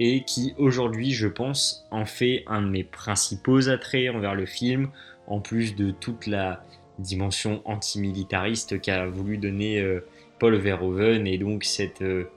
[0.01, 4.91] et qui aujourd'hui, je pense, en fait un de mes principaux attraits envers le film,
[5.27, 6.65] en plus de toute la
[6.99, 10.05] dimension antimilitariste qu'a voulu donner euh,
[10.39, 12.03] Paul Verhoeven, et donc cette...
[12.03, 12.31] euh,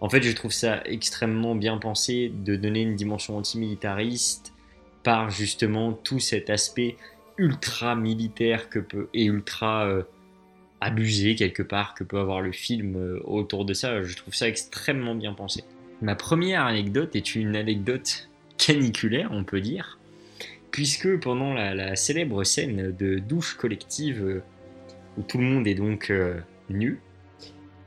[0.00, 4.52] En fait, je trouve ça extrêmement bien pensé de donner une dimension antimilitariste
[5.04, 6.96] par justement tout cet aspect
[7.36, 10.02] ultra militaire que peut, et ultra euh,
[10.80, 14.02] abusé quelque part que peut avoir le film autour de ça.
[14.02, 15.62] Je trouve ça extrêmement bien pensé.
[16.00, 19.98] Ma première anecdote est une anecdote caniculaire, on peut dire,
[20.72, 24.42] puisque pendant la, célèbre scène de douche collective euh,
[25.16, 26.98] où tout le monde est donc euh, nu,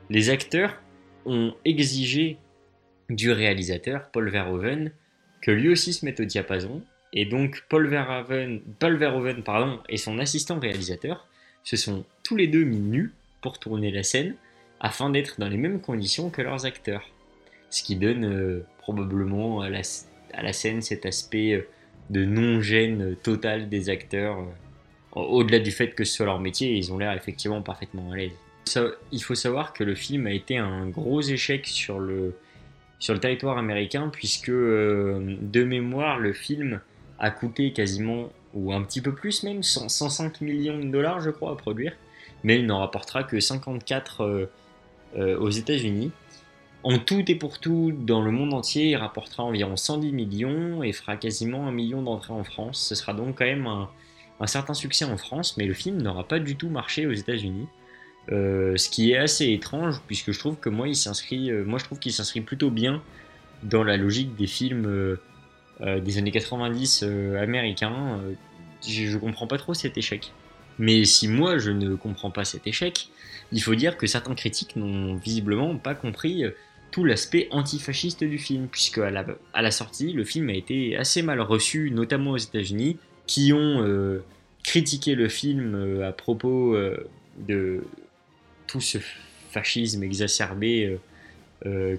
[0.08, 0.80] les acteurs
[1.26, 2.38] ont exigé
[3.10, 4.92] du réalisateur, Paul Verhoeven,
[5.42, 10.18] que lui aussi se mette au diapason Et donc Paul Verhoeven, Paul pardon, et son
[10.18, 11.26] assistant réalisateur
[11.64, 14.36] se sont tous les deux mis nus pour tourner la scène
[14.78, 17.08] afin d'être dans les mêmes conditions que leurs acteurs.
[17.70, 21.66] Ce qui donne euh, probablement à la, scène cet aspect
[22.10, 24.38] de non-gêne total des acteurs.
[24.38, 28.16] Euh, au-delà du fait que ce soit leur métier, ils ont l'air effectivement parfaitement à
[28.16, 28.32] l'aise.
[29.12, 32.34] il faut savoir que le film a été un gros échec sur le,
[32.98, 36.80] sur le territoire américain, puisque de mémoire, le film
[37.18, 41.52] a coûté quasiment, ou un petit peu plus même, 105 millions de dollars, je crois,
[41.52, 41.94] à produire,
[42.44, 44.48] mais il n'en rapportera que 54
[45.16, 46.10] euh, aux États-Unis.
[46.82, 50.92] En tout et pour tout, dans le monde entier, il rapportera environ 110 millions et
[50.92, 52.80] fera quasiment un million d'entrées en France.
[52.80, 56.38] Ce sera donc quand même un, certain succès en France, mais le film n'aura pas
[56.38, 57.66] du tout marché aux États-Unis.
[58.30, 61.78] Euh, ce qui est assez étrange, puisque je trouve que moi, il s'inscrit, euh, moi
[61.78, 63.02] je trouve qu'il s'inscrit plutôt bien
[63.62, 65.18] dans la logique des films
[65.80, 67.02] des années 90
[67.40, 68.20] américains.
[68.86, 70.32] je, je comprends pas trop cet échec.
[70.78, 73.08] Mais si moi je ne comprends pas cet échec,
[73.52, 76.50] il faut dire que certains critiques n'ont visiblement pas compris euh,
[76.90, 81.40] tout l'aspect antifasciste du film, puisque à la, sortie, le film a été assez mal
[81.40, 84.24] reçu, notamment aux États-Unis, qui ont euh,
[84.64, 86.76] critiqué le film euh, à propos
[87.38, 87.84] de
[88.66, 88.98] tout ce
[89.50, 90.98] fascisme exacerbé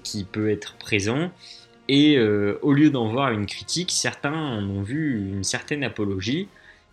[0.04, 1.32] qui peut être présent.
[1.90, 6.48] Et au lieu d'en voir une critique, certains en ont vu une certaine apologie,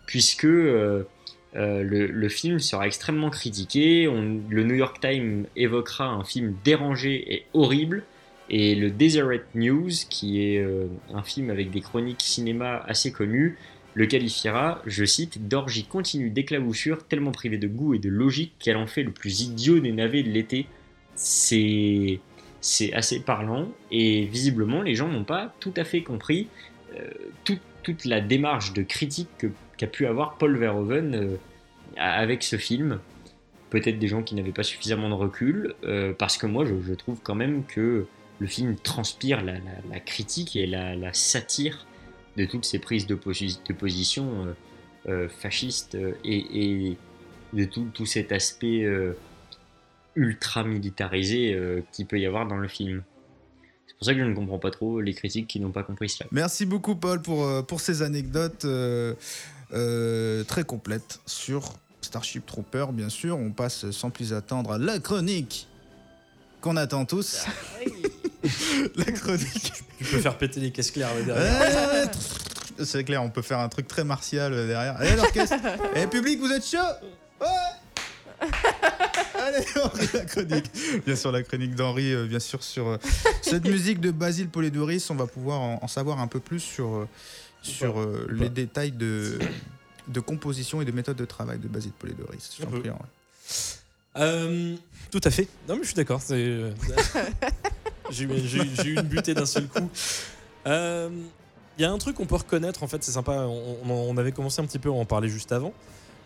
[0.05, 0.47] puisque
[1.55, 4.05] euh, le, film sera extrêmement critiqué.
[4.05, 8.03] le New York Times évoquera un film dérangé et horrible.
[8.49, 13.57] Et le Deseret News, qui est euh, un film avec des chroniques cinéma assez connues,
[13.95, 18.77] le qualifiera, je cite, d'orgie continue d'éclaboussure, tellement privée de goût et de logique qu'elle
[18.77, 20.67] en fait le plus idiot des navets de l'été.
[21.15, 22.19] C'est
[22.93, 26.47] assez parlant et visiblement les gens n'ont pas tout à fait compris
[26.97, 27.09] euh,
[27.83, 31.37] toute la démarche de critique que qu'a pu avoir Paul Verhoeven euh,
[31.97, 32.99] avec ce film.
[33.69, 37.19] Peut-être des gens qui n'avaient pas suffisamment de recul, euh, parce que moi je, trouve
[37.21, 38.05] quand même que
[38.39, 41.85] le film transpire la, critique et la, satire
[42.37, 44.55] de toutes ces prises de, position
[45.07, 46.97] euh, fascistes et,
[47.53, 48.85] de tout, cet aspect
[50.15, 51.57] ultra militarisé
[51.91, 53.03] qui peut y avoir dans le film.
[53.87, 56.09] C'est pour ça que je ne comprends pas trop les critiques qui n'ont pas compris
[56.09, 56.27] cela.
[56.31, 58.65] Merci beaucoup Paul pour, pour ces anecdotes.
[59.75, 63.37] Euh, très complète sur Starship Trooper, bien sûr.
[63.37, 65.67] On passe sans plus attendre à la chronique
[66.61, 67.43] qu'on attend tous.
[67.45, 67.51] Ah
[68.95, 69.73] la chronique.
[69.97, 72.09] Tu peux faire péter les caisses claires derrière.
[72.83, 74.97] C'est clair, on peut faire un truc très martial euh, derrière.
[74.97, 75.55] Allez, l'orchestre.
[75.95, 76.77] Eh, public, vous êtes chaud?
[77.41, 77.47] Ouais
[79.45, 80.71] Allez, Henri, la chronique.
[81.05, 82.97] Bien sûr, la chronique d'Henri, euh, bien sûr, sur
[83.41, 85.09] cette musique de Basile Polidoris.
[85.09, 87.07] On va pouvoir en, savoir un peu plus sur
[87.65, 89.39] sur euh, les détails de,
[90.07, 92.59] de composition et de méthode de travail de Basile Polidoris.
[94.17, 94.75] Euh,
[95.11, 95.47] tout à fait.
[95.67, 96.21] Non, mais je suis d'accord.
[96.31, 96.71] Euh,
[98.09, 99.89] j'ai eu une butée d'un seul coup.
[100.65, 103.47] Il y a un truc qu'on peut reconnaître, en fait, c'est sympa.
[103.83, 105.73] On, avait commencé un petit peu à en parler juste avant.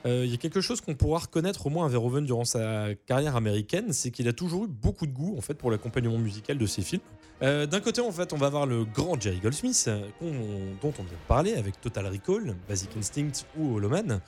[0.06, 3.36] Il y a quelque chose qu'on pourra reconnaître au moins à Verhoeven durant sa carrière
[3.36, 6.66] américaine, c'est qu'il a toujours eu beaucoup de goût en fait pour l'accompagnement musical de
[6.66, 7.02] ses films.
[7.42, 9.90] Euh, d'un côté, en fait, on va avoir le grand Jerry Goldsmith,
[10.22, 14.20] dont on vient de parler avec Total Recall, Basic Instinct ou Holoman.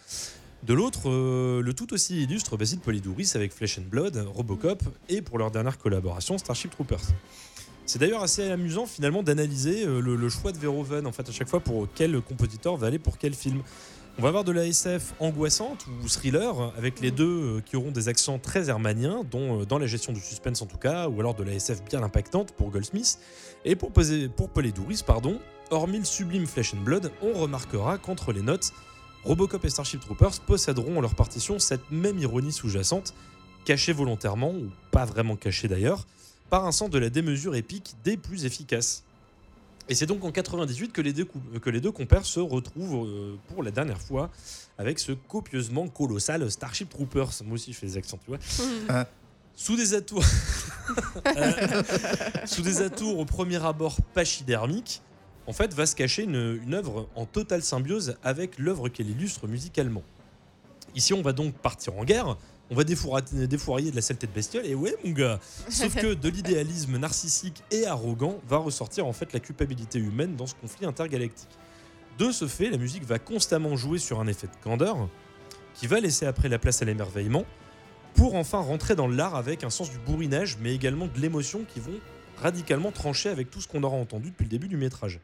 [0.63, 5.21] De l'autre, euh, le tout aussi illustre Basil Polidouris avec Flesh and Blood, Robocop et
[5.21, 7.01] pour leur dernière collaboration Starship Troopers.
[7.87, 11.31] C'est d'ailleurs assez amusant finalement d'analyser euh, le, le, choix de Verhoeven en fait à
[11.31, 13.63] chaque fois pour quel compositeur va aller pour quel film.
[14.19, 17.91] On va avoir de la SF angoissante ou thriller, avec les deux euh, qui auront
[17.91, 21.19] des accents très hermaniens, dont euh, dans la gestion du suspense en tout cas, ou
[21.21, 23.19] alors de la SF bien impactante pour Goldsmith.
[23.63, 23.91] Et pour,
[24.35, 28.73] pour Poledouris, pardon, hormis le sublime Flesh and Blood, on remarquera qu'entre les notes,
[29.23, 33.13] Robocop et Starship Troopers posséderont en leur partition cette même ironie sous-jacente,
[33.63, 36.05] cachée volontairement, ou pas vraiment cachée d'ailleurs,
[36.49, 39.03] par un sens de la démesure épique des plus efficaces.
[39.91, 43.35] Et c'est donc en 98 que les deux, que les deux compères se retrouvent euh,
[43.49, 44.29] pour la dernière fois
[44.77, 47.29] avec ce copieusement colossal Starship Troopers.
[47.43, 48.39] Moi aussi, je fais des accents, tu vois.
[48.87, 49.05] Ah.
[49.53, 50.23] Sous des atours,
[51.27, 51.83] euh,
[52.45, 55.01] sous des atours au premier abord pachydermiques,
[55.45, 59.45] en fait, va se cacher une, une œuvre en totale symbiose avec l'œuvre qu'elle illustre
[59.45, 60.03] musicalement.
[60.95, 62.37] Ici, on va donc partir en guerre
[62.71, 64.65] on va défourailler de la saleté de bestiole.
[64.65, 65.39] Et ouais, mon gars.
[65.69, 70.47] Sauf que de l'idéalisme narcissique et arrogant va ressortir en fait la culpabilité humaine dans
[70.47, 71.49] ce conflit intergalactique.
[72.17, 75.09] De ce fait, la musique va constamment jouer sur un effet de candeur
[75.73, 77.45] qui va laisser après la place à l'émerveillement
[78.13, 81.79] pour enfin rentrer dans l'art avec un sens du bourrinage mais également de l'émotion qui
[81.79, 81.99] vont
[82.37, 85.19] radicalement trancher avec tout ce qu'on aura entendu depuis le début du métrage.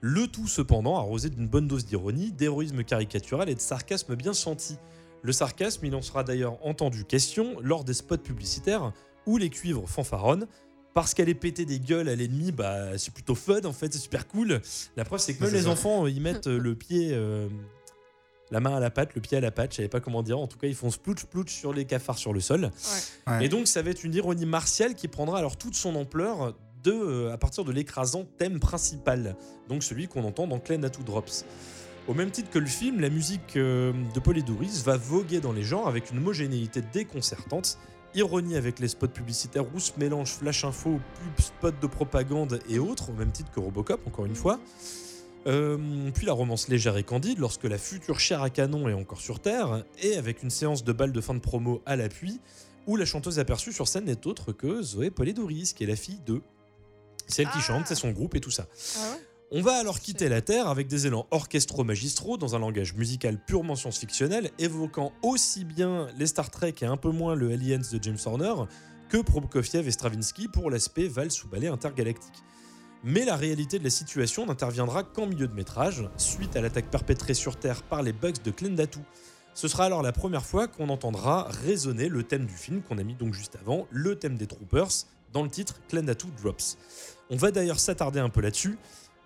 [0.00, 4.76] Le tout cependant arrosé d'une bonne dose d'ironie, d'héroïsme caricatural et de sarcasme bien senti.
[5.24, 8.92] Le sarcasme, il en sera d'ailleurs entendu question lors des spots publicitaires
[9.26, 10.46] où les cuivres fanfaronnent.
[10.92, 13.98] Parce qu'elle est pétée des gueules à l'ennemi, bah, c'est plutôt fun en fait, c'est
[13.98, 14.60] super cool.
[14.96, 15.70] La preuve, c'est que même les ça.
[15.70, 17.48] enfants, ils mettent euh, le pied, euh,
[18.52, 20.38] la main à la patte, le pied à la patte, je savais pas comment dire.
[20.38, 22.70] En tout cas, ils font splouch plouch sur les cafards sur le sol.
[23.26, 23.46] Ouais.
[23.46, 26.92] Et donc, ça va être une ironie martiale qui prendra alors toute son ampleur de,
[26.92, 29.36] euh, à partir de l'écrasant thème principal,
[29.68, 31.44] donc celui qu'on entend dans Clan Two Drops.
[32.06, 35.62] Au même titre que le film, la musique euh, de Polydouris va voguer dans les
[35.62, 37.78] genres avec une homogénéité déconcertante.
[38.14, 42.78] Ironie avec les spots publicitaires où se mélangent flash info, pub, spots de propagande et
[42.78, 44.60] autres, au même titre que Robocop, encore une fois.
[45.46, 49.20] Euh, puis la romance légère et candide lorsque la future chair à canon est encore
[49.20, 52.40] sur Terre, et avec une séance de balles de fin de promo à l'appui,
[52.86, 56.20] où la chanteuse aperçue sur scène n'est autre que Zoé Polidouris, qui est la fille
[56.24, 56.40] de.
[57.26, 57.62] C'est elle qui Ah.
[57.62, 58.66] chante, c'est son groupe et tout ça.
[58.98, 59.22] Ah ouais?
[59.56, 63.38] On va alors quitter la Terre avec des élans orchestraux magistraux dans un langage musical
[63.38, 68.02] purement science-fictionnel, évoquant aussi bien les Star Trek et un peu moins le Aliens de
[68.02, 68.54] James Horner
[69.08, 72.42] que Prokofiev et Stravinsky pour l'aspect valse ou ballet intergalactique.
[73.04, 77.34] Mais la réalité de la situation n'interviendra qu'en milieu de métrage, suite à l'attaque perpétrée
[77.34, 78.98] sur Terre par les bugs de Klendatu.
[79.54, 83.04] Ce sera alors la première fois qu'on entendra résonner le thème du film qu'on a
[83.04, 86.76] mis donc juste avant, le thème des Troopers, dans le titre Klendatu Drops.
[87.30, 88.78] On va d'ailleurs s'attarder un peu là-dessus,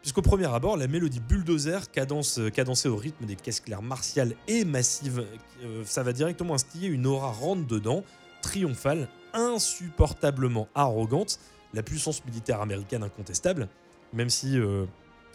[0.08, 4.64] puisqu'au premier abord, la mélodie bulldozer, euh, cadencée au rythme des caisses claires martiales et
[4.64, 5.22] massives,
[5.62, 8.02] euh, ça va directement instiller une aura rentre-dedans,
[8.40, 11.38] triomphale, insupportablement arrogante,
[11.74, 13.68] la puissance militaire américaine incontestable,
[14.14, 14.86] même si euh,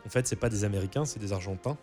[0.08, 1.78] en fait c'est pas des Américains, c'est des Argentins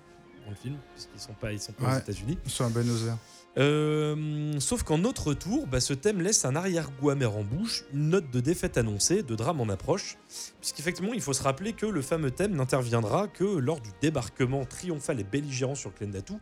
[0.50, 1.98] dans le film, puisqu'ils sont pas, ils sont pas aux.
[1.98, 2.38] États-Unis.
[2.46, 3.16] Sur un Buenos Aires.
[3.58, 8.10] Euh, sauf qu'en notre tour, bah, ce thème laisse un arrière-goût amer en bouche, une
[8.10, 10.18] note de défaite annoncée, de drame en approche,
[10.60, 15.18] puisqu'effectivement il faut se rappeler que le fameux thème n'interviendra que lors du débarquement triomphal
[15.18, 16.34] et belligérant sur Klendatu,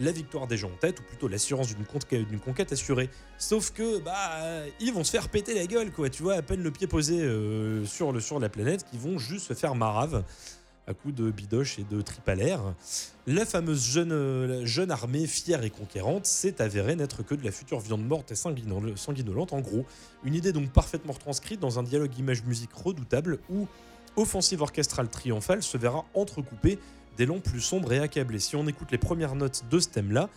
[0.00, 3.10] la victoire des gens en tête, ou plutôt l'assurance d'une conquête, d'une conquête assurée.
[3.38, 6.10] Sauf que bah ils vont se faire péter la gueule, quoi.
[6.10, 9.18] Tu vois, à peine le pied posé euh, sur, le, sur la planète, qu'ils vont
[9.18, 10.24] juste se faire marave
[10.86, 12.02] à coups de bidoche et de
[12.34, 12.60] l'air.
[13.26, 17.80] La fameuse jeune, jeune armée fière et conquérante s'est avérée n'être que de la future
[17.80, 19.86] viande morte et sanguinol- sanguinolente en gros.
[20.24, 23.66] Une idée donc parfaitement retranscrite dans un dialogue image-musique redoutable où
[24.16, 26.78] offensive orchestrale triomphale se verra entrecoupée
[27.16, 28.38] d'élan plus sombres et accablés.
[28.38, 30.28] Si on écoute les premières notes de ce thème-là,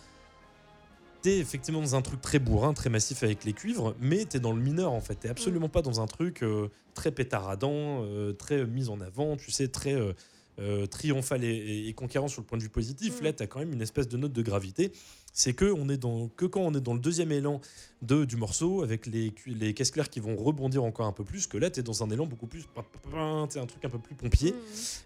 [1.22, 4.52] t'es effectivement dans un truc très bourrin, très massif avec les cuivres, mais t'es dans
[4.52, 5.16] le mineur en fait.
[5.16, 9.50] T'es absolument pas dans un truc euh, très pétaradant, euh, très mis en avant, tu
[9.50, 10.12] sais, très euh,
[10.58, 13.20] euh, triomphal et, et- et conquérant sur le point de vue positif.
[13.20, 13.24] Mm.
[13.24, 14.92] Là, t'as quand même une espèce de note de gravité.
[15.32, 17.60] C'est que, on est dans, que quand on est dans le deuxième élan
[18.02, 21.46] de, du morceau, avec les, les caisses claires qui vont rebondir encore un peu plus,
[21.46, 22.64] que là, t'es dans un élan beaucoup plus.
[23.50, 24.50] C'est un truc un peu plus pompier.
[24.52, 24.54] Mmh.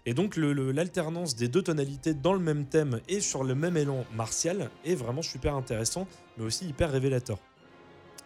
[0.07, 3.53] Et donc le- le- l'alternance des deux tonalités dans le même thème et sur le
[3.53, 7.37] même élan martial est vraiment super intéressant, mais aussi hyper révélateur.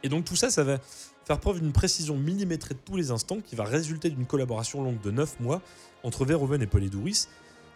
[0.07, 0.79] Et donc tout ça, ça va
[1.25, 5.01] faire preuve d'une précision millimétrée de tous les instants qui va résulter d'une collaboration longue
[5.01, 5.61] de 9 mois
[6.03, 7.27] entre Verhoeven et Polydouris,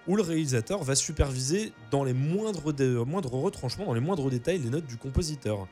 [0.07, 4.59] où le réalisateur va superviser dans les moindres, dé- moindres retranchements, dans les moindres détails,
[4.59, 5.67] les notes du compositeur.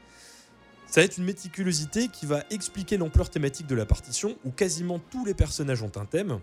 [0.88, 5.00] Ça va être une méticulosité qui va expliquer l'ampleur thématique de la partition, où quasiment
[5.00, 6.39] tous les personnages ont un thème,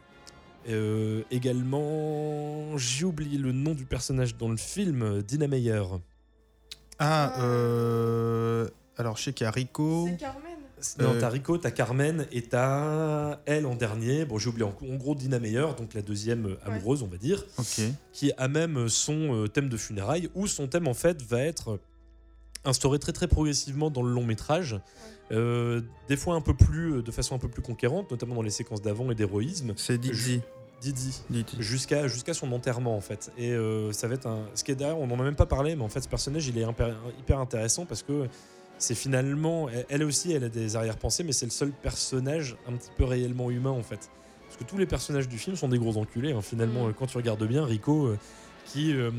[0.71, 5.83] euh, également, j'ai oublié le nom du personnage dans le film, Dina Meyer.
[6.99, 7.39] Ah.
[7.43, 8.67] euh...
[8.99, 10.07] alors je sais qu'il y a Rico.
[10.09, 10.43] C'est Carmen.
[10.99, 14.25] Non, Euh, t'as Rico, t'as Carmen et t'as elle en dernier.
[14.27, 17.17] Bon, j'ai oublié en, en gros Dina Meyer, donc la deuxième euh, amoureuse, on va
[17.17, 17.81] dire, Ok.
[18.13, 21.81] qui a même son euh, thème de funérailles, où son thème en fait va être
[22.65, 24.79] instauré très très progressivement dans le long métrage.
[25.33, 28.51] Euh, des fois un peu plus, de façon un peu plus conquérante, notamment dans les
[28.51, 29.73] séquences d'avant et d'héroïsme.
[29.77, 30.41] C'est Didi.
[30.83, 31.23] Didi.
[31.31, 31.57] Didi.
[31.59, 34.75] jusqu'à jusqu'à son enterrement en fait et euh, ça va être un ce qui est
[34.75, 36.95] derrière on n'en a même pas parlé mais en fait ce personnage il est hyper,
[37.19, 38.29] hyper intéressant parce que
[38.79, 42.91] c'est finalement elle, aussi elle a des arrière-pensées mais c'est le seul personnage un petit
[42.97, 44.11] peu réellement humain en fait
[44.47, 46.43] parce que tous les personnages du film sont des gros enculés hein.
[46.43, 46.91] finalement Mm.
[46.91, 48.19] euh, quand tu regardes bien Rico euh,
[48.67, 49.11] qui euh,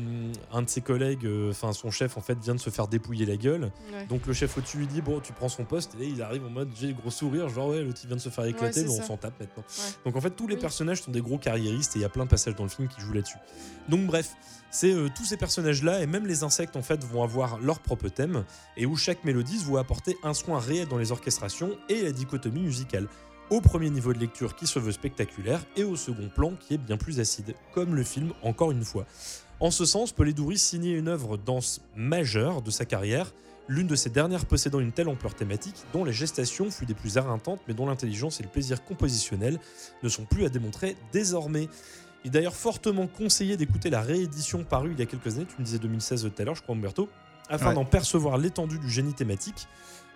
[0.52, 3.26] un de ses collègues euh, enfin son chef en fait vient de se faire dépouiller
[3.26, 4.06] la gueule Ouais.
[4.06, 6.44] donc le chef au-dessus lui dit bon tu prends son poste et là il arrive
[6.44, 8.90] en mode j'ai gros sourire genre ouais l'autre il vient de se faire éclater mais
[8.90, 9.64] on s'en tape maintenant.
[9.66, 9.90] Ouais.
[10.04, 10.60] Donc en fait tous les Oui.
[10.60, 12.88] personnages sont des gros carriéristes et il y a plein de passages dans le film
[12.88, 13.38] qui jouent là-dessus.
[13.88, 14.34] Donc bref,
[14.70, 17.80] c'est euh, tous ces personnages là et même les insectes en fait vont avoir leur
[17.80, 18.44] propre thème
[18.76, 22.60] et où chaque mélodie va apporter un soin réel dans les orchestrations et la dichotomie
[22.62, 23.08] musicale.
[23.50, 26.78] Au premier niveau de lecture qui se veut spectaculaire et au second plan qui est
[26.78, 29.06] bien plus acide, comme le film encore une fois.
[29.60, 33.32] En ce sens, Polidouris signait une œuvre danse majeure de sa carrière,
[33.66, 37.16] l'une de ses dernières possédant une telle ampleur thématique, dont la gestation fut des plus
[37.16, 39.58] éreintantes, mais dont l'intelligence et le plaisir compositionnel
[40.02, 41.68] ne sont plus à démontrer désormais.
[42.24, 45.58] Il est d'ailleurs fortement conseillé d'écouter la réédition parue il y a quelques années, tu
[45.58, 47.08] me disais 2016 tout à l'heure, je crois, Umberto,
[47.48, 47.74] afin Ouais.
[47.74, 49.66] d'en percevoir l'étendue du génie thématique.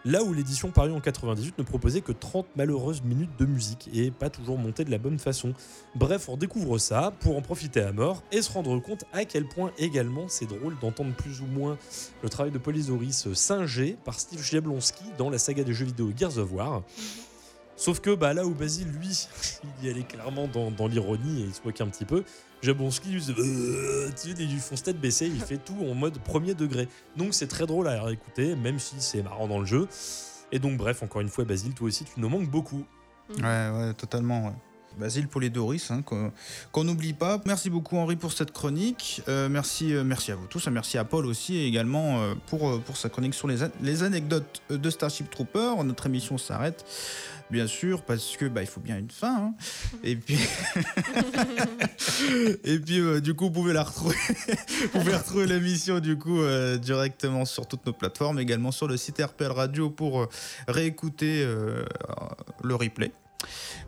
[0.04, 4.10] Là où l'édition parue en 98 ne proposait que 30 malheureuses minutes de musique et
[4.10, 5.54] pas toujours montée de la bonne façon.
[5.94, 9.46] Bref, on découvre ça pour en profiter à mort et se rendre compte à quel
[9.46, 11.78] point également c'est drôle d'entendre plus ou moins
[12.22, 16.38] le travail de Polizoris singé par Steve Jablonski dans la saga des jeux vidéo Gears
[16.38, 16.82] of War.
[17.76, 19.26] Sauf que bah, là où Basile, lui,
[19.80, 22.24] il y allait clairement dans, l'ironie et il se moquait un petit peu,
[22.62, 26.88] Jablonski, lui, faisait, Euh lui font tête baissée, il fait tout en mode premier degré.
[27.16, 29.88] Donc c'est très drôle à écouter, même si c'est marrant dans le jeu.
[30.52, 32.84] Et donc bref, encore une fois, Basile, toi aussi, tu nous manques beaucoup.
[33.38, 34.46] Ouais, ouais, totalement.
[34.46, 34.71] ouais.
[34.98, 37.40] Basile Polidoris, hein, qu'on n'oublie pas.
[37.46, 39.22] Merci beaucoup Henri pour cette chronique.
[39.28, 40.66] Euh, merci, euh, merci à vous tous.
[40.68, 44.62] Merci à Paul aussi et également euh, pour, pour sa chronique sur les, les anecdotes
[44.70, 45.82] de Starship Trooper.
[45.84, 46.84] Notre émission s'arrête,
[47.50, 49.36] bien sûr, parce que bah, il faut bien une fin.
[49.36, 49.54] hein.
[50.04, 50.36] Et puis,
[52.64, 54.16] et puis du coup, vous pouvez la retrouver.
[54.92, 56.38] vous pouvez retrouver l'émission du coup
[56.80, 60.28] directement sur toutes nos plateformes, également sur le site RPL Radio pour
[60.68, 61.46] réécouter
[62.62, 63.12] le replay.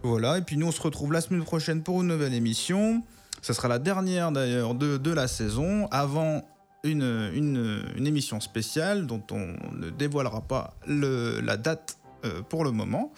[0.02, 3.02] Voilà, et puis nous on se retrouve la semaine prochaine pour une nouvelle émission.
[3.42, 6.42] Ce sera la dernière d'ailleurs de, la saison, avant
[6.82, 13.12] une, émission spéciale dont on ne dévoilera pas la date euh, pour le moment.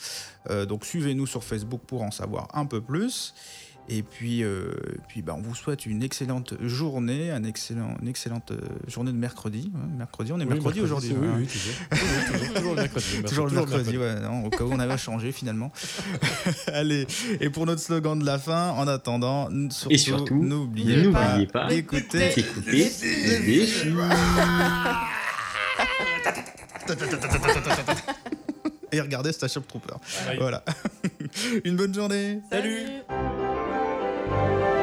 [0.50, 3.34] Euh, donc suivez-nous sur Facebook pour en savoir un peu plus.
[3.88, 4.72] Et puis, euh,
[5.08, 8.58] puis bah, on vous souhaite une excellente journée, un excellent, une excellente euh,
[8.88, 9.70] journée de mercredi.
[9.76, 9.86] hein.
[9.96, 11.14] mercredi, on est mercredi, aujourd'hui.
[11.16, 11.34] Oui, hein.
[11.38, 11.74] oui, toujours.
[11.90, 13.22] Toujours, toujours, toujours le mercredi.
[13.22, 15.70] Toujours le mercredi, ouais, non, au cas où on avait changé finalement.
[16.72, 17.06] Allez,
[17.40, 21.68] et pour notre slogan de la fin, en attendant, surtout, Et surtout, n'oubliez pas, pas
[21.68, 22.90] d'écouter Écoutez, les
[28.92, 29.94] et regardez Starship Trooper.
[30.38, 30.62] Voilà.
[31.64, 32.40] Une bonne journée.
[32.50, 32.86] Salut.
[34.36, 34.75] Thank you.